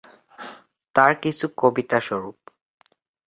[0.95, 2.37] তার কিছু কবিতা স্বরূপ।